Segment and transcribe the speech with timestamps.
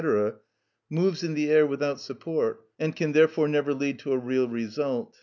[0.89, 5.15] moves in the air without support, and can therefore never lead to a real result.